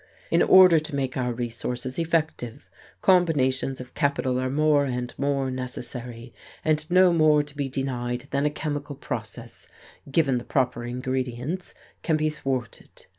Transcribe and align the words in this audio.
In 0.31 0.41
order 0.41 0.79
to 0.79 0.95
make 0.95 1.15
our 1.15 1.31
resources 1.31 1.99
effective, 1.99 2.67
combinations 3.03 3.79
of 3.79 3.93
capital 3.93 4.39
are 4.39 4.49
more 4.49 4.85
and 4.85 5.13
more 5.15 5.51
necessary, 5.51 6.33
and 6.65 6.89
no 6.89 7.13
more 7.13 7.43
to 7.43 7.55
be 7.55 7.69
denied 7.69 8.27
than 8.31 8.47
a 8.47 8.49
chemical 8.49 8.95
process, 8.95 9.67
given 10.11 10.39
the 10.39 10.43
proper 10.43 10.85
ingredients, 10.85 11.75
can 12.01 12.17
be 12.17 12.31
thwarted. 12.31 13.05